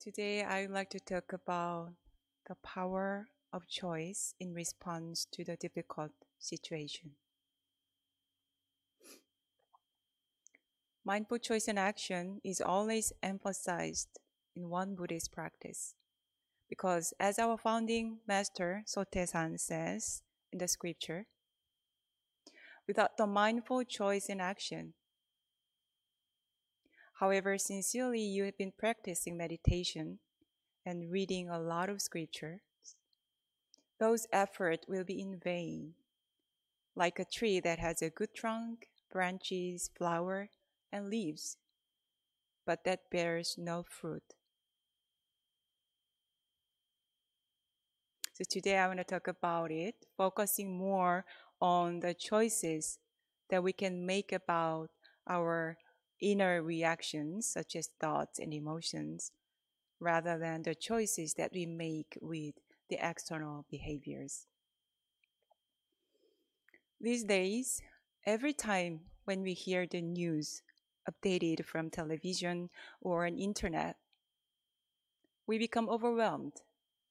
Today, 0.00 0.42
I 0.42 0.62
would 0.62 0.70
like 0.70 0.88
to 0.90 0.98
talk 0.98 1.30
about 1.34 1.90
the 2.48 2.54
power 2.54 3.28
of 3.52 3.68
choice 3.68 4.34
in 4.40 4.54
response 4.54 5.26
to 5.32 5.44
the 5.44 5.56
difficult 5.56 6.12
situation. 6.38 7.10
Mindful 11.04 11.36
choice 11.36 11.68
and 11.68 11.78
action 11.78 12.40
is 12.42 12.62
always 12.62 13.12
emphasized 13.22 14.08
in 14.56 14.70
Won 14.70 14.94
Buddhist 14.94 15.32
practice. 15.32 15.94
Because 16.66 17.12
as 17.20 17.38
our 17.38 17.58
founding 17.58 18.20
master 18.26 18.84
Sotaesan 18.86 19.60
says 19.60 20.22
in 20.50 20.60
the 20.60 20.68
scripture, 20.68 21.26
without 22.86 23.18
the 23.18 23.26
mindful 23.26 23.84
choice 23.84 24.30
and 24.30 24.40
action, 24.40 24.94
however 27.20 27.58
sincerely 27.58 28.22
you 28.22 28.44
have 28.44 28.56
been 28.56 28.72
practicing 28.78 29.36
meditation 29.36 30.18
and 30.86 31.12
reading 31.12 31.50
a 31.50 31.60
lot 31.60 31.90
of 31.90 32.00
scripture, 32.00 32.62
those 33.98 34.26
efforts 34.32 34.88
will 34.88 35.04
be 35.04 35.20
in 35.20 35.38
vain. 35.38 35.92
Like 36.96 37.18
a 37.18 37.26
tree 37.26 37.60
that 37.60 37.78
has 37.78 38.00
a 38.00 38.08
good 38.08 38.34
trunk, 38.34 38.88
branches, 39.12 39.90
flower, 39.96 40.48
and 40.90 41.10
leaves, 41.10 41.58
but 42.66 42.84
that 42.84 43.10
bears 43.10 43.54
no 43.58 43.84
fruit. 43.86 44.34
So 48.32 48.44
today 48.48 48.78
I 48.78 48.86
want 48.86 48.98
to 48.98 49.04
talk 49.04 49.28
about 49.28 49.70
it, 49.70 49.94
focusing 50.16 50.76
more 50.78 51.26
on 51.60 52.00
the 52.00 52.14
choices 52.14 52.98
that 53.50 53.62
we 53.62 53.74
can 53.74 54.06
make 54.06 54.32
about 54.32 54.88
our 55.28 55.76
inner 56.20 56.62
reactions, 56.62 57.46
such 57.46 57.76
as 57.76 57.90
thoughts 58.00 58.38
and 58.38 58.52
emotions, 58.52 59.32
rather 59.98 60.38
than 60.38 60.62
the 60.62 60.74
choices 60.74 61.34
that 61.34 61.52
we 61.52 61.66
make 61.66 62.18
with 62.20 62.54
the 62.88 62.98
external 63.00 63.64
behaviors. 63.70 64.46
These 67.00 67.24
days, 67.24 67.80
every 68.26 68.52
time 68.52 69.00
when 69.24 69.42
we 69.42 69.54
hear 69.54 69.86
the 69.86 70.02
news 70.02 70.62
updated 71.08 71.64
from 71.64 71.88
television 71.88 72.68
or 73.00 73.24
an 73.24 73.38
internet, 73.38 73.96
we 75.46 75.58
become 75.58 75.88
overwhelmed 75.88 76.60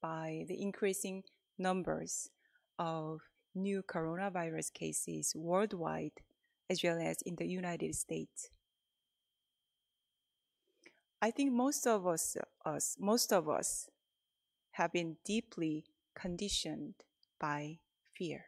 by 0.02 0.46
the 0.48 0.62
increasing 0.62 1.24
numbers 1.58 2.30
of 2.78 3.22
new 3.56 3.84
coronavirus 3.84 4.74
cases 4.74 5.34
worldwide 5.36 6.22
as 6.70 6.84
well 6.84 7.00
as 7.02 7.22
in 7.24 7.36
the 7.36 7.48
United 7.48 7.96
States. 7.96 8.50
I 11.22 11.32
think 11.32 11.52
most 11.52 11.86
of 11.86 12.08
us, 12.08 12.38
us 12.66 12.96
most 13.00 13.34
of 13.34 13.50
us 13.50 13.90
have 14.72 14.94
been 14.94 15.18
deeply 15.26 15.86
conditioned 16.16 16.96
by 17.40 17.80
fear. 18.18 18.46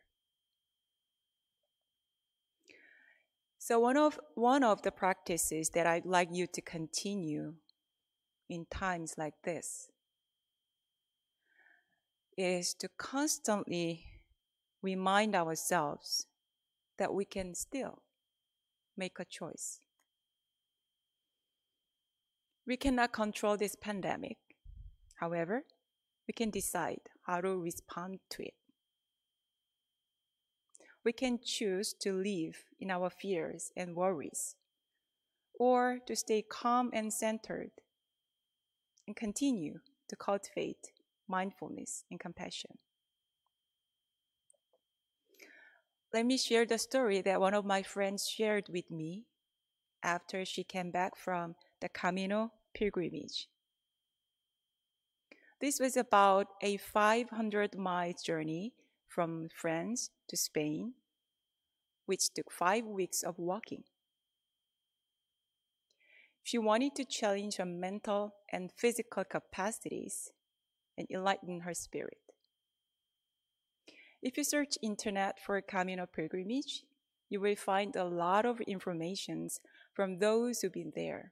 So 3.58 3.80
one 3.80 3.98
of 3.98 4.20
one 4.36 4.64
of 4.64 4.82
the 4.82 4.92
practices 4.92 5.70
that 5.70 5.86
I'd 5.86 6.06
like 6.06 6.30
you 6.32 6.48
to 6.48 6.62
continue 6.62 7.56
in 8.50 8.66
times 8.66 9.16
like 9.18 9.36
this 9.44 9.90
is 12.38 12.74
to 12.76 12.90
constantly 12.98 14.06
remind 14.82 15.36
ourselves 15.36 16.26
that 16.98 17.14
we 17.14 17.24
can 17.26 17.54
still 17.54 18.02
make 18.98 19.20
a 19.20 19.26
choice. 19.26 19.80
We 22.72 22.78
cannot 22.78 23.12
control 23.12 23.58
this 23.58 23.76
pandemic. 23.76 24.38
However, 25.16 25.66
we 26.26 26.32
can 26.32 26.50
decide 26.52 27.02
how 27.24 27.42
to 27.42 27.62
respond 27.62 28.20
to 28.30 28.44
it. 28.44 28.54
We 31.04 31.12
can 31.12 31.40
choose 31.44 31.94
to 32.00 32.14
live 32.14 32.64
in 32.80 32.90
our 32.90 33.10
fears 33.10 33.74
and 33.76 33.94
worries, 33.94 34.56
or 35.60 36.00
to 36.08 36.16
stay 36.16 36.46
calm 36.50 36.92
and 36.94 37.12
centered 37.12 37.72
and 39.06 39.18
continue 39.18 39.80
to 40.08 40.16
cultivate 40.16 40.94
mindfulness 41.28 42.06
and 42.10 42.22
compassion. 42.22 42.78
Let 46.14 46.26
me 46.26 46.38
share 46.38 46.66
the 46.66 46.78
story 46.78 47.20
that 47.20 47.42
one 47.42 47.54
of 47.54 47.66
my 47.66 47.84
friends 47.84 48.30
shared 48.30 48.70
with 48.70 48.90
me 48.90 49.26
after 50.02 50.46
she 50.46 50.64
came 50.64 50.90
back 50.90 51.18
from 51.18 51.56
the 51.82 51.90
Camino 51.90 52.54
pilgrimage. 52.74 53.48
This 55.60 55.80
was 55.80 55.96
about 55.96 56.48
a 56.62 56.78
500 56.78 57.78
mile 57.78 58.14
journey 58.24 58.74
from 59.08 59.50
France 59.56 60.10
to 60.30 60.38
Spain, 60.38 60.94
which 62.06 62.34
took 62.34 62.52
five 62.52 62.86
weeks 62.86 63.22
of 63.22 63.38
walking. 63.38 63.84
She 66.44 66.58
wanted 66.58 66.96
to 66.96 67.06
challenge 67.06 67.58
her 67.58 67.66
mental 67.66 68.34
and 68.52 68.72
physical 68.76 69.24
capacities 69.24 70.32
and 70.98 71.08
enlighten 71.12 71.62
her 71.62 71.74
spirit. 71.74 72.18
If 74.22 74.38
you 74.38 74.44
search 74.44 74.78
internet 74.82 75.40
for 75.40 75.58
a 75.58 75.62
Camino 75.62 76.06
pilgrimage, 76.06 76.84
you 77.30 77.40
will 77.40 77.56
find 77.56 77.96
a 77.96 78.04
lot 78.04 78.46
of 78.46 78.62
informations 78.62 79.62
from 79.94 80.20
those 80.20 80.62
who've 80.62 80.74
been 80.74 80.94
there. 80.96 81.32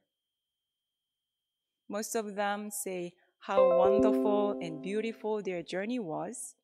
Most 1.90 2.14
of 2.14 2.36
them 2.36 2.70
say 2.70 3.14
how 3.40 3.76
wonderful 3.76 4.52
and 4.62 4.80
beautiful 4.80 5.42
their 5.42 5.60
journey 5.60 5.98
was 5.98 6.54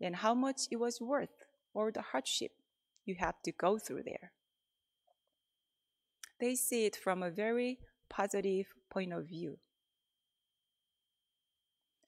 and 0.00 0.14
how 0.14 0.34
much 0.34 0.68
it 0.70 0.76
was 0.76 1.00
worth 1.00 1.42
or 1.74 1.90
the 1.90 2.00
hardship 2.00 2.52
you 3.04 3.16
have 3.18 3.42
to 3.42 3.50
go 3.50 3.76
through 3.76 4.04
there. 4.04 4.30
They 6.38 6.54
see 6.54 6.86
it 6.86 6.94
from 6.94 7.24
a 7.24 7.30
very 7.30 7.80
positive 8.08 8.66
point 8.88 9.12
of 9.12 9.26
view. 9.26 9.58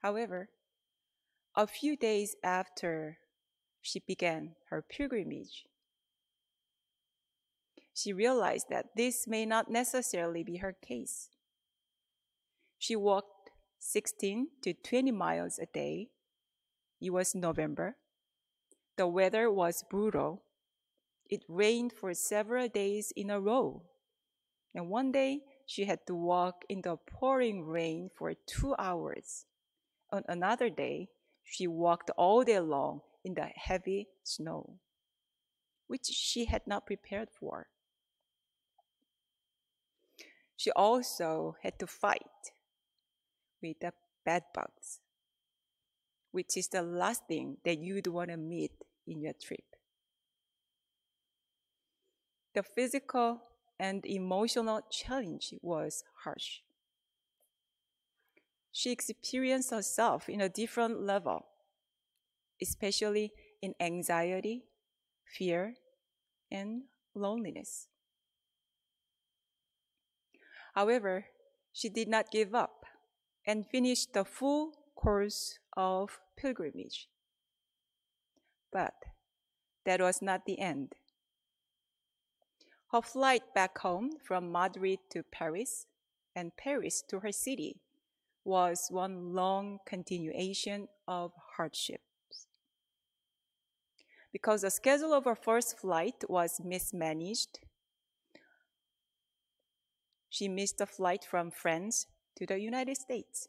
However, 0.00 0.48
a 1.56 1.66
few 1.66 1.96
days 1.96 2.36
after 2.44 3.18
she 3.82 3.98
began 4.06 4.54
her 4.70 4.80
pilgrimage, 4.80 5.64
she 7.92 8.12
realized 8.12 8.66
that 8.70 8.94
this 8.94 9.26
may 9.26 9.44
not 9.44 9.68
necessarily 9.68 10.44
be 10.44 10.58
her 10.58 10.72
case. 10.72 11.30
She 12.78 12.94
walked 12.94 13.50
16 13.80 14.48
to 14.62 14.72
20 14.72 15.10
miles 15.12 15.58
a 15.58 15.66
day. 15.66 16.10
It 17.00 17.10
was 17.10 17.34
November. 17.34 17.96
The 18.96 19.06
weather 19.06 19.50
was 19.50 19.84
brutal. 19.88 20.42
It 21.28 21.44
rained 21.48 21.92
for 21.92 22.14
several 22.14 22.68
days 22.68 23.12
in 23.16 23.30
a 23.30 23.40
row. 23.40 23.82
And 24.74 24.88
one 24.88 25.12
day, 25.12 25.40
she 25.66 25.84
had 25.84 26.06
to 26.06 26.14
walk 26.14 26.64
in 26.68 26.82
the 26.82 26.96
pouring 26.96 27.64
rain 27.64 28.10
for 28.16 28.32
two 28.46 28.74
hours. 28.78 29.44
On 30.10 30.22
another 30.28 30.70
day, 30.70 31.08
she 31.44 31.66
walked 31.66 32.10
all 32.16 32.44
day 32.44 32.60
long 32.60 33.02
in 33.24 33.34
the 33.34 33.50
heavy 33.54 34.08
snow, 34.22 34.78
which 35.86 36.06
she 36.06 36.46
had 36.46 36.66
not 36.66 36.86
prepared 36.86 37.28
for. 37.30 37.66
She 40.56 40.70
also 40.72 41.56
had 41.62 41.78
to 41.78 41.86
fight 41.86 42.52
with 43.62 43.80
the 43.80 43.92
bed 44.24 44.44
bugs, 44.54 45.00
which 46.32 46.56
is 46.56 46.68
the 46.68 46.82
last 46.82 47.26
thing 47.26 47.56
that 47.64 47.78
you'd 47.78 48.06
want 48.06 48.30
to 48.30 48.36
meet 48.36 48.72
in 49.06 49.20
your 49.20 49.32
trip. 49.32 49.64
The 52.54 52.62
physical 52.62 53.42
and 53.78 54.04
emotional 54.04 54.80
challenge 54.90 55.54
was 55.62 56.02
harsh. 56.24 56.60
She 58.72 58.90
experienced 58.92 59.70
herself 59.70 60.28
in 60.28 60.40
a 60.40 60.48
different 60.48 61.00
level, 61.00 61.46
especially 62.60 63.32
in 63.62 63.74
anxiety, 63.80 64.64
fear, 65.24 65.74
and 66.50 66.82
loneliness. 67.14 67.88
However, 70.74 71.26
she 71.72 71.88
did 71.88 72.08
not 72.08 72.30
give 72.30 72.54
up 72.54 72.84
and 73.48 73.66
finished 73.66 74.12
the 74.12 74.26
full 74.26 74.74
course 74.94 75.58
of 75.74 76.20
pilgrimage. 76.36 77.08
But 78.70 78.92
that 79.86 80.00
was 80.02 80.20
not 80.20 80.44
the 80.44 80.58
end. 80.58 80.94
Her 82.92 83.00
flight 83.00 83.54
back 83.54 83.78
home 83.78 84.10
from 84.22 84.52
Madrid 84.52 84.98
to 85.10 85.22
Paris 85.22 85.86
and 86.36 86.54
Paris 86.58 87.02
to 87.08 87.20
her 87.20 87.32
city 87.32 87.80
was 88.44 88.88
one 88.90 89.32
long 89.32 89.78
continuation 89.86 90.88
of 91.06 91.32
hardships. 91.56 92.46
Because 94.30 94.60
the 94.60 94.70
schedule 94.70 95.14
of 95.14 95.24
her 95.24 95.34
first 95.34 95.78
flight 95.78 96.22
was 96.28 96.60
mismanaged, 96.62 97.60
she 100.28 100.48
missed 100.48 100.82
a 100.82 100.86
flight 100.86 101.24
from 101.24 101.50
France 101.50 102.06
to 102.38 102.46
the 102.46 102.58
United 102.58 102.96
States. 102.96 103.48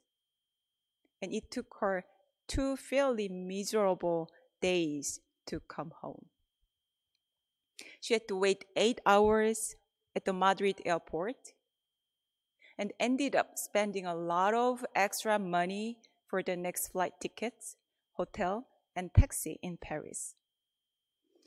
And 1.22 1.34
it 1.34 1.52
took 1.52 1.76
her 1.80 2.06
two 2.48 2.76
fairly 2.76 3.30
miserable 3.30 4.30
days 4.62 5.22
to 5.46 5.62
come 5.62 5.94
home. 6.02 6.26
She 8.02 8.14
had 8.14 8.28
to 8.28 8.36
wait 8.36 8.66
eight 8.76 9.00
hours 9.06 9.76
at 10.16 10.26
the 10.26 10.34
Madrid 10.34 10.82
airport 10.86 11.54
and 12.78 12.92
ended 13.00 13.36
up 13.36 13.58
spending 13.58 14.06
a 14.06 14.16
lot 14.16 14.54
of 14.54 14.86
extra 14.96 15.38
money 15.38 15.98
for 16.28 16.42
the 16.42 16.56
next 16.56 16.90
flight 16.90 17.14
tickets, 17.22 17.76
hotel, 18.14 18.68
and 18.96 19.14
taxi 19.14 19.60
in 19.62 19.78
Paris. 19.78 20.36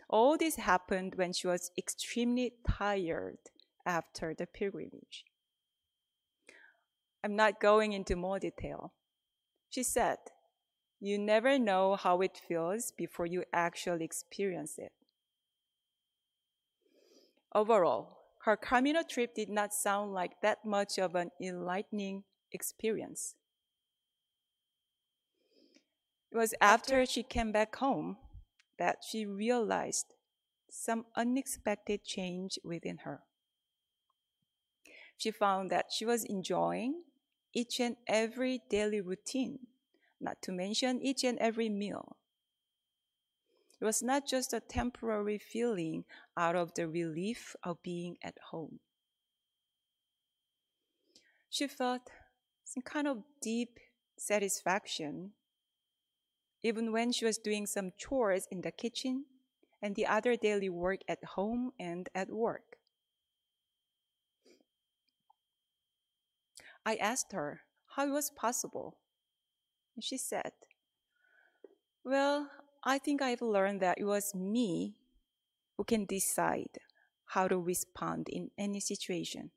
All 0.08 0.36
this 0.36 0.56
happened 0.56 1.14
when 1.16 1.32
she 1.32 1.46
was 1.46 1.70
extremely 1.76 2.52
tired 2.68 3.38
after 3.86 4.34
the 4.34 4.46
pilgrimage. 4.46 5.24
I'm 7.24 7.36
not 7.36 7.60
going 7.60 7.92
into 7.92 8.16
more 8.16 8.38
detail. 8.38 8.92
She 9.70 9.82
said, 9.82 10.18
You 11.00 11.18
never 11.18 11.58
know 11.58 11.96
how 11.96 12.20
it 12.20 12.40
feels 12.48 12.92
before 12.92 13.26
you 13.26 13.44
actually 13.52 14.04
experience 14.04 14.76
it. 14.76 14.92
Overall, 17.54 18.18
her 18.44 18.56
Camino 18.56 19.02
trip 19.02 19.34
did 19.34 19.48
not 19.48 19.72
sound 19.72 20.12
like 20.12 20.40
that 20.42 20.64
much 20.64 20.98
of 20.98 21.14
an 21.14 21.30
enlightening 21.40 22.24
experience. 22.50 23.34
It 26.32 26.36
was 26.36 26.54
after 26.60 27.04
she 27.06 27.22
came 27.22 27.52
back 27.52 27.76
home 27.76 28.16
that 28.78 29.04
she 29.08 29.26
realized 29.26 30.14
some 30.70 31.04
unexpected 31.14 32.04
change 32.04 32.58
within 32.64 32.98
her. 33.04 33.20
She 35.16 35.30
found 35.30 35.70
that 35.70 35.92
she 35.92 36.04
was 36.04 36.24
enjoying 36.24 37.02
each 37.54 37.80
and 37.80 37.96
every 38.06 38.62
daily 38.70 39.00
routine, 39.00 39.58
not 40.20 40.40
to 40.42 40.52
mention 40.52 41.00
each 41.02 41.24
and 41.24 41.38
every 41.38 41.68
meal. 41.68 42.16
It 43.80 43.84
was 43.84 44.02
not 44.02 44.26
just 44.26 44.52
a 44.52 44.60
temporary 44.60 45.38
feeling 45.38 46.04
out 46.36 46.54
of 46.54 46.72
the 46.74 46.86
relief 46.86 47.56
of 47.64 47.82
being 47.82 48.16
at 48.22 48.38
home. 48.50 48.78
She 51.50 51.66
felt 51.66 52.08
some 52.64 52.82
kind 52.82 53.08
of 53.08 53.24
deep 53.42 53.78
satisfaction 54.16 55.32
even 56.62 56.92
when 56.92 57.12
she 57.12 57.24
was 57.24 57.38
doing 57.38 57.66
some 57.66 57.92
chores 57.98 58.46
in 58.50 58.60
the 58.60 58.70
kitchen 58.70 59.24
and 59.82 59.96
the 59.96 60.06
other 60.06 60.36
daily 60.36 60.68
work 60.68 61.00
at 61.08 61.22
home 61.24 61.72
and 61.78 62.08
at 62.14 62.30
work. 62.30 62.76
I 66.84 66.96
asked 66.96 67.32
her 67.32 67.62
how 67.96 68.06
it 68.06 68.10
was 68.10 68.30
possible. 68.30 68.96
And 69.94 70.02
she 70.02 70.16
said, 70.16 70.52
Well, 72.04 72.50
I 72.82 72.98
think 72.98 73.22
I've 73.22 73.42
learned 73.42 73.80
that 73.80 73.98
it 73.98 74.04
was 74.04 74.34
me 74.34 74.96
who 75.76 75.84
can 75.84 76.04
decide 76.04 76.78
how 77.26 77.48
to 77.48 77.58
respond 77.58 78.28
in 78.28 78.50
any 78.58 78.80
situation. 78.80 79.50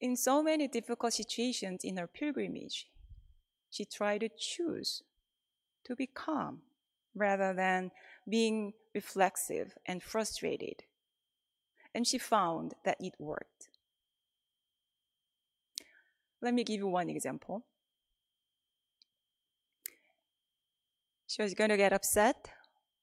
In 0.00 0.16
so 0.16 0.42
many 0.42 0.68
difficult 0.68 1.14
situations 1.14 1.80
in 1.84 1.96
her 1.96 2.06
pilgrimage, 2.06 2.88
she 3.70 3.84
tried 3.84 4.20
to 4.20 4.28
choose 4.36 5.02
to 5.84 5.96
be 5.96 6.06
calm 6.06 6.62
rather 7.14 7.54
than 7.54 7.90
being 8.28 8.72
reflexive 8.94 9.76
and 9.86 10.02
frustrated. 10.02 10.82
And 11.94 12.06
she 12.06 12.18
found 12.18 12.74
that 12.84 12.96
it 13.00 13.14
worked. 13.18 13.68
Let 16.44 16.52
me 16.52 16.62
give 16.62 16.76
you 16.76 16.88
one 16.88 17.08
example. 17.08 17.64
She 21.26 21.40
was 21.40 21.54
going 21.54 21.70
to 21.70 21.78
get 21.78 21.94
upset 21.94 22.50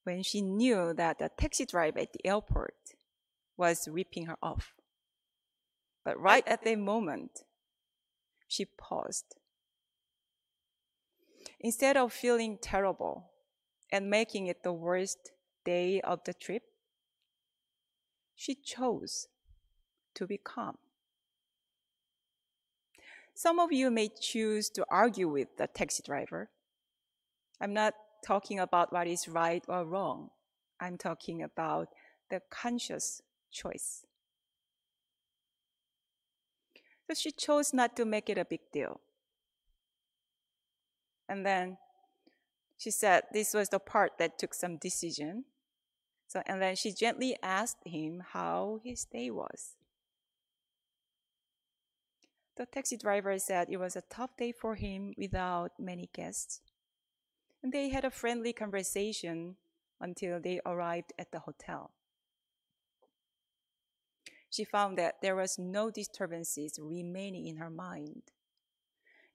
when 0.04 0.22
she 0.22 0.42
knew 0.42 0.94
that 0.94 1.18
the 1.18 1.32
taxi 1.36 1.66
driver 1.66 1.98
at 1.98 2.14
the 2.14 2.24
airport 2.24 2.76
was 3.58 3.88
ripping 3.92 4.28
her 4.28 4.38
off. 4.44 4.76
But 6.06 6.20
right 6.20 6.48
at 6.48 6.64
that 6.64 6.78
moment, 6.78 7.42
she 8.48 8.66
paused. 8.66 9.34
Instead 11.60 11.98
of 11.98 12.14
feeling 12.14 12.60
terrible 12.62 13.32
and 13.92 14.08
making 14.08 14.46
it 14.46 14.62
the 14.62 14.72
worst 14.72 15.32
day 15.66 16.00
of 16.02 16.20
the 16.26 16.34
trip, 16.36 16.62
she 18.36 18.54
chose 18.54 19.26
to 20.14 20.28
be 20.28 20.38
calm. 20.38 20.78
Some 23.42 23.58
of 23.58 23.72
you 23.72 23.90
may 23.90 24.08
choose 24.08 24.70
to 24.70 24.86
argue 24.92 25.28
with 25.28 25.58
the 25.58 25.66
taxi 25.66 26.04
driver. 26.06 26.52
I'm 27.60 27.74
not 27.74 27.96
talking 28.24 28.60
about 28.60 28.94
what 28.94 29.08
is 29.08 29.28
right 29.28 29.64
or 29.68 29.84
wrong. 29.84 30.30
I'm 30.80 30.96
talking 30.96 31.42
about 31.42 31.88
the 32.30 32.44
conscious 32.52 33.24
choice. 33.52 34.06
So 37.08 37.16
she 37.16 37.32
chose 37.32 37.74
not 37.74 37.96
to 37.96 38.06
make 38.06 38.30
it 38.30 38.38
a 38.38 38.46
big 38.46 38.60
deal. 38.72 39.02
And 41.28 41.44
then 41.44 41.80
she 42.78 42.92
said 42.92 43.24
this 43.34 43.56
was 43.56 43.70
the 43.70 43.80
part 43.80 44.20
that 44.20 44.38
took 44.38 44.54
some 44.54 44.78
decision. 44.78 45.46
So, 46.28 46.44
and 46.46 46.62
then 46.62 46.76
she 46.76 46.92
gently 46.92 47.36
asked 47.42 47.88
him 47.88 48.22
how 48.34 48.82
his 48.84 49.06
day 49.06 49.32
was. 49.32 49.78
The 52.57 52.65
taxi 52.65 52.98
driver 52.98 53.38
said 53.39 53.69
it 53.69 53.77
was 53.77 53.95
a 53.95 54.03
tough 54.09 54.36
day 54.38 54.51
for 54.51 54.75
him 54.75 55.13
without 55.18 55.71
many 55.80 56.09
guests 56.13 56.62
and 57.63 57.71
they 57.71 57.89
had 57.89 58.06
a 58.06 58.12
friendly 58.12 58.53
conversation 58.53 59.56
until 60.00 60.39
they 60.39 60.59
arrived 60.65 61.13
at 61.19 61.31
the 61.31 61.39
hotel. 61.39 61.92
She 64.50 64.63
found 64.63 64.98
that 64.98 65.21
there 65.21 65.36
was 65.36 65.57
no 65.57 65.89
disturbances 65.92 66.77
remaining 66.81 67.48
in 67.48 67.57
her 67.57 67.69
mind, 67.69 68.24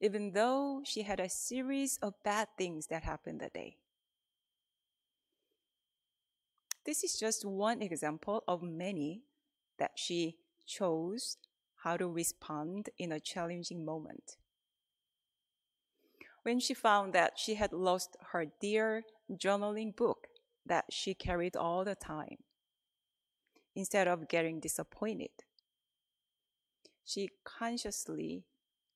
even 0.01 0.33
though 0.33 0.83
she 0.85 1.03
had 1.03 1.21
a 1.21 1.29
series 1.29 1.99
of 2.03 2.23
bad 2.23 2.49
things 2.59 2.89
that 2.89 3.05
happened 3.05 3.41
that 3.41 3.55
day. 3.55 3.77
This 6.85 7.03
is 7.03 7.19
just 7.19 7.45
one 7.45 7.81
example 7.81 8.45
of 8.47 8.63
many 8.63 9.23
that 9.79 9.93
she 9.95 10.37
chose 10.67 11.39
how 11.83 11.97
to 11.97 12.09
respond 12.09 12.91
in 12.99 13.13
a 13.13 13.21
challenging 13.21 13.85
moment 13.85 14.37
when 16.47 16.61
she 16.61 16.75
found 16.75 17.13
that 17.13 17.33
she 17.37 17.57
had 17.57 17.73
lost 17.73 18.17
her 18.31 18.47
dear 18.61 19.03
journaling 19.33 19.97
book 19.97 20.29
that 20.65 20.85
she 20.91 21.13
carried 21.13 21.57
all 21.57 21.85
the 21.85 21.97
time. 21.97 22.37
Instead 23.75 24.07
of 24.07 24.29
getting 24.29 24.61
disappointed, 24.61 25.31
she 27.05 27.31
consciously 27.45 28.45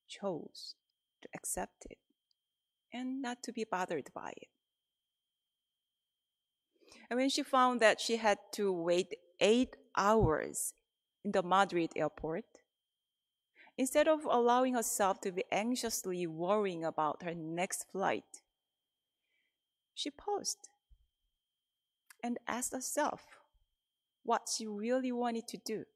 chose 0.07 0.77
to 1.23 1.29
accept 1.35 1.87
it 1.91 1.99
and 2.93 3.21
not 3.21 3.43
to 3.43 3.53
be 3.53 3.65
bothered 3.65 4.11
by 4.15 4.33
it. 4.37 4.49
And 7.11 7.19
when 7.19 7.31
she 7.31 7.43
found 7.43 7.81
that 7.81 8.01
she 8.01 8.17
had 8.17 8.39
to 8.53 8.73
wait 8.73 9.17
eight 9.41 9.75
hours 9.97 10.73
in 11.25 11.33
the 11.33 11.43
Madrid 11.43 11.91
airport, 11.97 12.45
Instead 13.81 14.09
of 14.09 14.27
allowing 14.27 14.75
herself 14.75 15.23
to 15.23 15.33
be 15.33 15.43
anxiously 15.51 16.27
worrying 16.27 16.85
about 16.85 17.23
her 17.23 17.35
next 17.35 17.87
flight, 17.91 18.43
she 19.95 20.11
paused 20.11 20.69
and 22.23 22.37
asked 22.47 22.75
herself 22.75 23.23
what 24.23 24.51
she 24.55 24.67
really 24.67 25.11
wanted 25.11 25.49
to 25.49 25.57
do. 25.65 25.87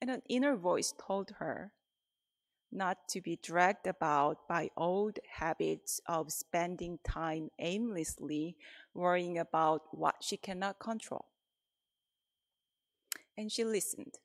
And 0.00 0.08
an 0.08 0.22
inner 0.28 0.54
voice 0.54 0.94
told 1.04 1.32
her 1.40 1.72
not 2.70 3.08
to 3.08 3.20
be 3.20 3.36
dragged 3.42 3.88
about 3.88 4.46
by 4.46 4.70
old 4.76 5.18
habits 5.28 6.00
of 6.06 6.30
spending 6.30 7.00
time 7.02 7.50
aimlessly 7.58 8.54
worrying 8.94 9.36
about 9.36 9.82
what 9.90 10.14
she 10.20 10.36
cannot 10.36 10.78
control. 10.78 11.24
And 13.36 13.50
she 13.50 13.64
listened 13.64 14.20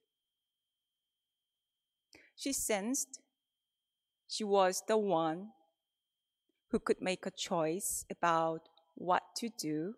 she 2.41 2.51
sensed 2.51 3.19
she 4.27 4.43
was 4.43 4.81
the 4.87 4.97
one 4.97 5.49
who 6.71 6.79
could 6.79 6.99
make 6.99 7.27
a 7.27 7.31
choice 7.31 8.03
about 8.09 8.67
what 8.95 9.21
to 9.35 9.49
do 9.49 9.93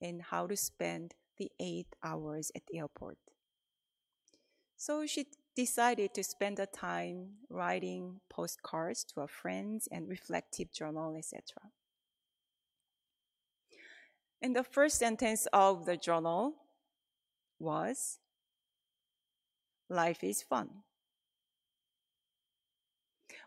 and 0.00 0.22
how 0.22 0.46
to 0.46 0.56
spend 0.56 1.14
the 1.38 1.50
eight 1.58 1.88
hours 2.04 2.52
at 2.54 2.62
the 2.68 2.78
airport. 2.78 3.18
So 4.76 5.06
she 5.06 5.26
decided 5.56 6.14
to 6.14 6.22
spend 6.22 6.58
the 6.58 6.66
time 6.66 7.30
writing 7.50 8.20
postcards 8.28 9.02
to 9.04 9.22
her 9.22 9.26
friends 9.26 9.88
and 9.90 10.08
reflective 10.08 10.70
journal, 10.70 11.16
etc. 11.16 11.42
And 14.40 14.54
the 14.54 14.62
first 14.62 14.98
sentence 14.98 15.48
of 15.52 15.84
the 15.84 15.96
journal 15.96 16.54
was 17.58 18.18
life 19.88 20.22
is 20.22 20.42
fun. 20.42 20.85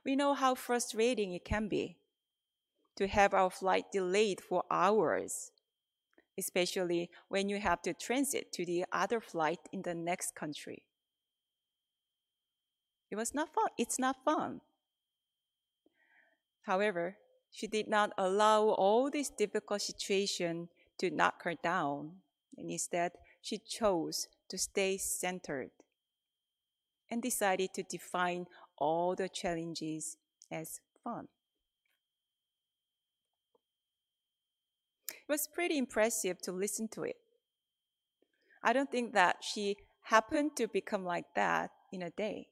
We 0.05 0.15
know 0.15 0.33
how 0.33 0.55
frustrating 0.55 1.33
it 1.33 1.45
can 1.45 1.67
be 1.67 1.97
to 2.95 3.07
have 3.07 3.33
our 3.33 3.49
flight 3.49 3.85
delayed 3.91 4.41
for 4.41 4.63
hours, 4.69 5.51
especially 6.37 7.09
when 7.27 7.49
you 7.49 7.59
have 7.59 7.81
to 7.83 7.93
transit 7.93 8.51
to 8.53 8.65
the 8.65 8.85
other 8.91 9.19
flight 9.19 9.59
in 9.71 9.81
the 9.83 9.95
next 9.95 10.35
country. 10.35 10.83
It 13.11 13.15
was 13.15 13.33
not 13.33 13.53
fun. 13.53 13.69
It's 13.77 13.97
not 13.97 14.23
fun. 14.23 14.61
However, 16.63 17.17
she 17.51 17.67
did 17.67 17.87
not 17.87 18.11
allow 18.17 18.69
all 18.69 19.09
this 19.09 19.29
difficult 19.29 19.81
situation 19.81 20.69
to 20.99 21.09
knock 21.09 21.43
her 21.43 21.55
down, 21.55 22.11
and 22.57 22.69
instead 22.69 23.13
she 23.41 23.57
chose 23.57 24.27
to 24.49 24.57
stay 24.57 24.97
centered 24.97 25.71
and 27.09 27.21
decided 27.21 27.73
to 27.73 27.83
define 27.83 28.45
all 28.79 29.15
the 29.15 29.29
challenges 29.29 30.17
as 30.51 30.79
fun. 31.03 31.27
It 35.09 35.31
was 35.31 35.47
pretty 35.47 35.77
impressive 35.77 36.41
to 36.41 36.51
listen 36.51 36.87
to 36.89 37.03
it. 37.03 37.17
I 38.63 38.73
don't 38.73 38.91
think 38.91 39.13
that 39.13 39.43
she 39.43 39.77
happened 40.03 40.55
to 40.57 40.67
become 40.67 41.05
like 41.05 41.35
that 41.35 41.71
in 41.91 42.01
a 42.01 42.09
day. 42.09 42.47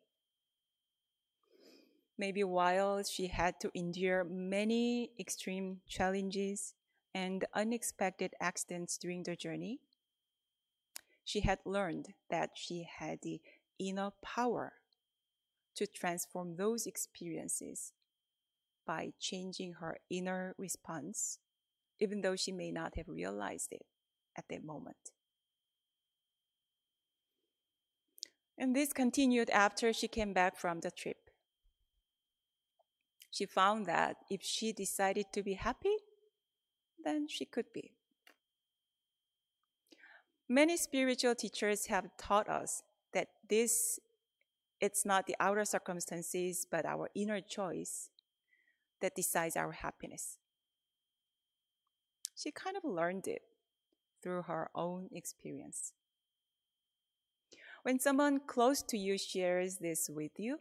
Maybe 2.18 2.44
while 2.44 3.04
she 3.04 3.28
had 3.28 3.60
to 3.62 3.72
endure 3.76 4.24
many 4.24 5.12
extreme 5.20 5.82
challenges 5.88 6.74
and 7.14 7.46
unexpected 7.54 8.34
accidents 8.40 8.98
during 8.98 9.24
the 9.24 9.36
journey, 9.36 9.80
she 11.24 11.42
had 11.42 11.60
learned 11.66 12.14
that 12.30 12.52
she 12.56 12.88
had 13.00 13.20
the 13.22 13.42
inner 13.80 14.12
power 14.22 14.74
to 15.78 15.88
transform 15.88 16.56
those 16.56 16.86
experiences 16.86 17.94
by 18.86 19.12
changing 19.20 19.74
her 19.74 19.98
inner 20.10 20.56
response, 20.58 21.40
even 22.00 22.22
though 22.22 22.36
she 22.36 22.52
may 22.52 22.72
not 22.72 22.96
have 22.98 23.08
realized 23.08 23.72
it 23.72 23.86
at 24.38 24.46
that 24.50 24.64
moment. 24.64 25.12
And 28.58 28.76
this 28.76 28.92
continued 28.92 29.50
after 29.52 29.94
she 29.94 30.08
came 30.08 30.34
back 30.34 30.58
from 30.58 30.80
the 30.80 30.90
trip. 30.90 31.18
She 33.30 33.46
found 33.46 33.86
that 33.86 34.18
if 34.32 34.42
she 34.42 34.74
decided 34.74 35.28
to 35.34 35.44
be 35.44 35.54
happy, 35.54 35.96
then 37.04 37.28
she 37.28 37.46
could 37.46 37.72
be. 37.72 37.92
Many 40.50 40.78
spiritual 40.78 41.36
teachers 41.36 41.88
have 41.88 42.10
taught 42.18 42.50
us 42.50 42.82
that 43.14 43.28
this 43.48 44.00
it's 44.80 45.06
not 45.06 45.26
the 45.26 45.36
outer 45.40 45.66
circumstances 45.66 46.66
but 46.70 46.86
our 46.86 47.10
inner 47.16 47.42
choice 47.42 48.10
that 49.02 49.16
decides 49.16 49.56
our 49.56 49.72
happiness. 49.72 50.38
She 52.36 52.52
kind 52.52 52.78
of 52.78 52.84
learned 52.84 53.28
it 53.28 53.42
through 54.22 54.44
her 54.44 54.70
own 54.76 55.10
experience. 55.12 55.94
When 57.84 58.00
someone 58.00 58.42
close 58.46 58.82
to 58.84 58.98
you 58.98 59.18
shares 59.18 59.78
this 59.78 60.10
with 60.10 60.32
you, 60.38 60.58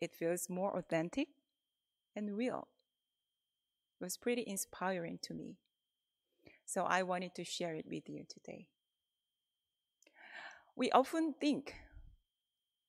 it 0.00 0.14
feels 0.14 0.50
more 0.50 0.76
authentic 0.76 1.28
and 2.14 2.36
real. 2.36 2.68
It 4.00 4.04
was 4.04 4.16
pretty 4.16 4.44
inspiring 4.46 5.18
to 5.22 5.34
me. 5.34 5.56
So 6.64 6.82
I 6.84 7.02
wanted 7.02 7.34
to 7.36 7.44
share 7.44 7.74
it 7.74 7.86
with 7.88 8.08
you 8.08 8.24
today. 8.28 8.66
We 10.74 10.90
often 10.90 11.34
think 11.40 11.74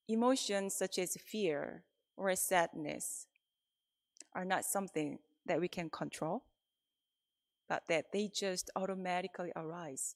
emotions 0.07 0.73
such 0.73 0.97
as 0.97 1.15
fear 1.15 1.83
or 2.15 2.35
sadness 2.35 3.27
are 4.33 4.45
not 4.45 4.65
something 4.65 5.19
that 5.45 5.59
we 5.59 5.67
can 5.67 5.89
control, 5.89 6.43
but 7.67 7.83
that 7.87 8.11
they 8.11 8.29
just 8.33 8.69
automatically 8.75 9.51
arise. 9.55 10.15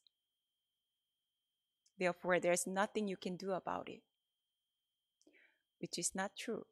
Therefore, 1.97 2.39
there's 2.39 2.65
nothing 2.65 3.07
you 3.07 3.17
can 3.17 3.35
do 3.35 3.51
about 3.51 3.89
it, 3.89 4.01
which 5.79 5.99
is 5.99 6.15
not 6.15 6.31
true. 6.37 6.65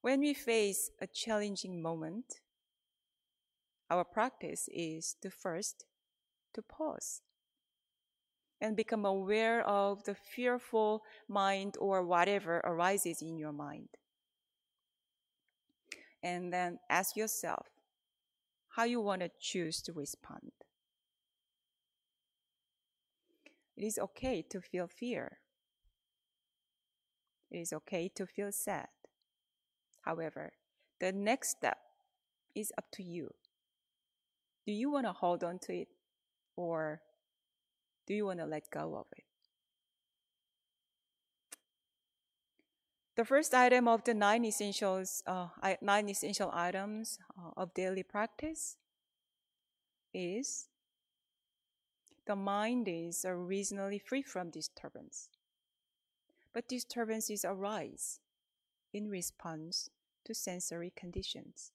When 0.00 0.20
we 0.20 0.32
face 0.32 0.90
a 1.00 1.06
challenging 1.06 1.82
moment, 1.82 2.40
our 3.90 4.04
practice 4.04 4.68
is 4.72 5.16
to 5.20 5.30
first 5.30 5.84
to 6.54 6.62
pause 6.62 7.20
and 8.60 8.76
become 8.76 9.04
aware 9.04 9.66
of 9.66 10.04
the 10.04 10.14
fearful 10.14 11.02
mind 11.28 11.76
or 11.80 12.04
whatever 12.04 12.58
arises 12.58 13.22
in 13.22 13.38
your 13.38 13.52
mind. 13.52 13.88
And 16.22 16.52
then 16.52 16.78
ask 16.90 17.16
yourself 17.16 17.66
how 18.68 18.84
you 18.84 19.00
want 19.00 19.22
to 19.22 19.30
choose 19.40 19.80
to 19.82 19.92
respond. 19.92 20.52
It 23.76 23.84
is 23.84 23.98
okay 23.98 24.42
to 24.50 24.60
feel 24.60 24.86
fear. 24.86 25.38
It 27.50 27.58
is 27.58 27.72
okay 27.72 28.10
to 28.14 28.26
feel 28.26 28.52
sad. 28.52 28.88
However, 30.02 30.52
the 31.00 31.12
next 31.12 31.50
step 31.50 31.78
is 32.54 32.72
up 32.76 32.84
to 32.92 33.02
you. 33.02 33.30
Do 34.66 34.72
you 34.72 34.90
want 34.90 35.06
to 35.06 35.12
hold 35.12 35.42
on 35.42 35.58
to 35.60 35.72
it 35.72 35.88
or 36.56 37.00
do 38.10 38.16
you 38.16 38.26
want 38.26 38.40
to 38.40 38.44
let 38.44 38.68
go 38.70 38.96
of 38.96 39.06
it? 39.16 39.22
The 43.14 43.24
first 43.24 43.54
item 43.54 43.86
of 43.86 44.02
the 44.02 44.14
nine 44.14 44.44
essentials, 44.44 45.22
uh, 45.28 45.46
nine 45.80 46.08
essential 46.08 46.50
items 46.52 47.20
uh, 47.38 47.50
of 47.56 47.72
daily 47.72 48.02
practice 48.02 48.78
is 50.12 50.66
the 52.26 52.34
mind 52.34 52.88
is 52.88 53.24
originally 53.24 54.00
free 54.00 54.22
from 54.22 54.50
disturbance, 54.50 55.28
but 56.52 56.66
disturbances 56.66 57.44
arise 57.44 58.18
in 58.92 59.08
response 59.08 59.88
to 60.24 60.34
sensory 60.34 60.92
conditions. 60.96 61.70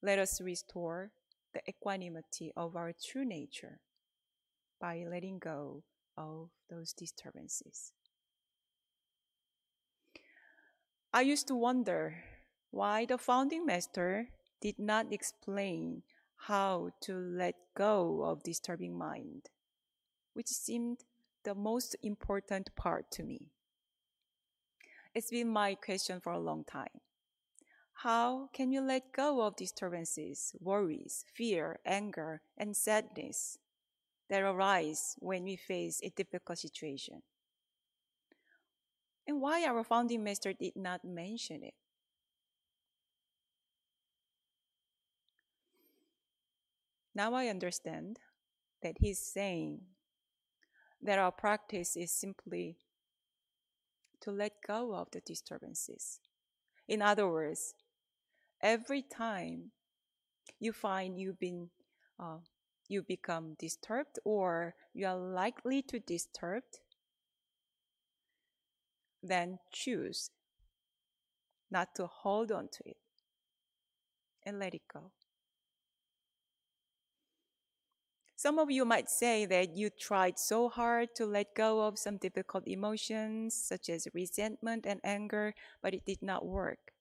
Let 0.00 0.18
us 0.18 0.40
restore 0.40 1.10
the 1.52 1.60
equanimity 1.68 2.52
of 2.56 2.74
our 2.74 2.94
true 2.94 3.26
nature 3.26 3.80
by 4.80 5.04
letting 5.08 5.38
go 5.38 5.82
of 6.16 6.50
those 6.68 6.92
disturbances. 6.92 7.92
I 11.12 11.22
used 11.22 11.48
to 11.48 11.54
wonder 11.54 12.24
why 12.70 13.06
the 13.06 13.18
founding 13.18 13.64
master 13.64 14.28
did 14.60 14.78
not 14.78 15.12
explain 15.12 16.02
how 16.36 16.90
to 17.02 17.14
let 17.14 17.54
go 17.74 18.22
of 18.22 18.42
disturbing 18.42 18.96
mind, 18.96 19.48
which 20.34 20.48
seemed 20.48 21.04
the 21.44 21.54
most 21.54 21.96
important 22.02 22.74
part 22.76 23.10
to 23.12 23.22
me. 23.22 23.50
It's 25.14 25.30
been 25.30 25.48
my 25.48 25.74
question 25.74 26.20
for 26.20 26.32
a 26.32 26.38
long 26.38 26.64
time. 26.64 27.00
How 28.02 28.50
can 28.52 28.70
you 28.70 28.82
let 28.82 29.12
go 29.12 29.40
of 29.40 29.56
disturbances, 29.56 30.54
worries, 30.60 31.24
fear, 31.34 31.78
anger, 31.86 32.42
and 32.58 32.76
sadness 32.76 33.58
that 34.28 34.42
arise 34.42 35.14
when 35.18 35.44
we 35.44 35.56
face 35.56 36.00
a 36.02 36.10
difficult 36.10 36.58
situation. 36.58 37.22
And 39.26 39.40
why 39.40 39.64
our 39.64 39.82
founding 39.84 40.22
master 40.22 40.52
did 40.52 40.76
not 40.76 41.04
mention 41.04 41.62
it. 41.62 41.74
Now 47.14 47.34
I 47.34 47.48
understand 47.48 48.18
that 48.82 48.96
he's 49.00 49.18
saying 49.18 49.80
that 51.02 51.18
our 51.18 51.32
practice 51.32 51.96
is 51.96 52.12
simply 52.12 52.76
to 54.20 54.30
let 54.30 54.52
go 54.66 54.94
of 54.94 55.10
the 55.12 55.20
disturbances. 55.20 56.20
In 56.88 57.02
other 57.02 57.28
words, 57.28 57.74
every 58.62 59.02
time 59.02 59.72
you 60.60 60.72
find 60.72 61.18
you've 61.18 61.38
been 61.38 61.70
uh, 62.20 62.38
you 62.88 63.02
become 63.02 63.54
disturbed 63.58 64.18
or 64.24 64.74
you 64.94 65.06
are 65.06 65.16
likely 65.16 65.82
to 65.82 65.98
disturbed, 65.98 66.80
then 69.22 69.58
choose 69.72 70.30
not 71.70 71.94
to 71.96 72.06
hold 72.06 72.52
on 72.52 72.68
to 72.68 72.82
it 72.86 72.96
and 74.44 74.58
let 74.58 74.74
it 74.74 74.82
go. 74.92 75.10
Some 78.36 78.58
of 78.58 78.70
you 78.70 78.84
might 78.84 79.08
say 79.08 79.46
that 79.46 79.76
you 79.76 79.88
tried 79.90 80.38
so 80.38 80.68
hard 80.68 81.14
to 81.16 81.24
let 81.24 81.54
go 81.54 81.80
of 81.80 81.98
some 81.98 82.18
difficult 82.18 82.68
emotions, 82.68 83.54
such 83.54 83.88
as 83.88 84.06
resentment 84.12 84.84
and 84.86 85.00
anger, 85.02 85.54
but 85.82 85.94
it 85.94 86.04
did 86.04 86.22
not 86.22 86.46
work. 86.46 86.92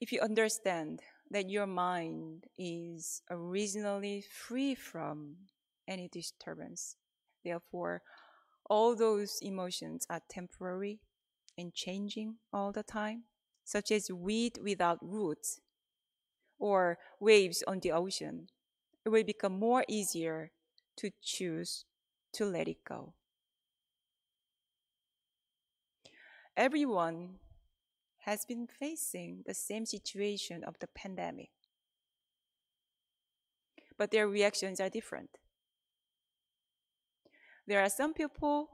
If 0.00 0.12
you 0.12 0.20
understand 0.20 1.02
that 1.30 1.48
your 1.48 1.66
mind 1.66 2.46
is 2.58 3.22
originally 3.30 4.22
free 4.22 4.74
from 4.74 5.36
any 5.86 6.08
disturbance. 6.08 6.96
Therefore, 7.44 8.02
all 8.68 8.96
those 8.96 9.38
emotions 9.40 10.06
are 10.10 10.20
temporary 10.28 11.00
and 11.56 11.72
changing 11.74 12.36
all 12.52 12.72
the 12.72 12.82
time, 12.82 13.24
such 13.64 13.90
as 13.90 14.10
weed 14.10 14.58
without 14.62 14.98
roots 15.02 15.60
or 16.58 16.98
waves 17.20 17.62
on 17.66 17.80
the 17.80 17.92
ocean. 17.92 18.48
It 19.04 19.08
will 19.08 19.24
become 19.24 19.58
more 19.58 19.84
easier 19.88 20.50
to 20.96 21.10
choose 21.22 21.84
to 22.34 22.44
let 22.44 22.68
it 22.68 22.84
go. 22.84 23.14
Everyone 26.56 27.38
has 28.24 28.44
been 28.44 28.66
facing 28.66 29.42
the 29.46 29.54
same 29.54 29.86
situation 29.86 30.62
of 30.64 30.78
the 30.78 30.86
pandemic, 30.88 31.50
but 33.98 34.10
their 34.10 34.28
reactions 34.28 34.80
are 34.80 34.90
different. 34.90 35.30
There 37.66 37.80
are 37.80 37.88
some 37.88 38.14
people 38.14 38.68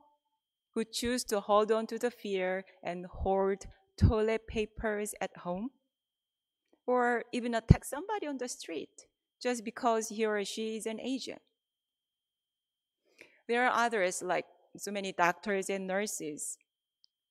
who 0.75 0.85
choose 0.85 1.25
to 1.25 1.41
hold 1.41 1.71
on 1.71 1.87
to 1.87 1.99
the 1.99 2.11
fear 2.11 2.65
and 2.83 3.07
hoard 3.07 3.67
toilet 3.99 4.47
papers 4.47 5.15
at 5.21 5.37
home, 5.38 5.71
or 6.87 7.25
even 7.33 7.55
attack 7.55 7.85
somebody 7.85 8.26
on 8.26 8.38
the 8.38 8.49
street 8.49 9.07
just 9.43 9.65
because 9.65 10.09
he 10.09 10.25
or 10.25 10.45
she 10.45 10.76
is 10.76 10.87
an 10.87 11.00
Asian. 11.00 11.38
There 13.49 13.65
are 13.67 13.73
others, 13.73 14.23
like 14.23 14.47
so 14.76 14.91
many 14.91 15.12
doctors 15.12 15.71
and 15.71 15.87
nurses, 15.87 16.59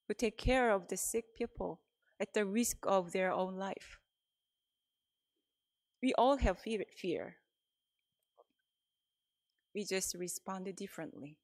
who 0.08 0.14
take 0.14 0.38
care 0.38 0.72
of 0.72 0.88
the 0.88 0.98
sick 0.98 1.26
people 1.36 1.82
at 2.20 2.34
the 2.34 2.46
risk 2.46 2.78
of 2.84 3.12
their 3.12 3.32
own 3.32 3.56
life. 3.56 4.00
We 6.02 6.14
all 6.18 6.38
have 6.38 6.60
fear. 6.60 7.36
We 9.74 9.84
just 9.84 10.16
respond 10.16 10.74
differently. 10.76 11.38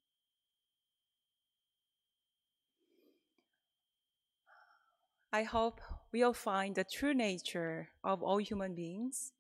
I 5.33 5.43
hope 5.43 5.79
we'll 6.11 6.33
find 6.33 6.75
the 6.75 6.83
true 6.83 7.13
nature 7.13 7.89
of 8.03 8.21
all 8.21 8.37
human 8.37 8.75
beings 8.75 9.31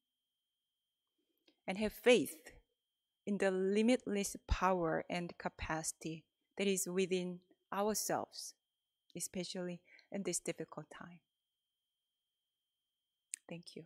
and 1.67 1.77
have 1.77 1.93
faith 1.93 2.53
in 3.25 3.37
the 3.37 3.51
limitless 3.51 4.35
power 4.47 5.03
and 5.09 5.37
capacity 5.37 6.23
that 6.57 6.67
is 6.67 6.87
within 6.87 7.39
ourselves, 7.73 8.53
especially 9.15 9.81
in 10.11 10.23
this 10.23 10.39
difficult 10.39 10.87
time. 10.89 11.19
Thank 13.47 13.75
you. 13.75 13.85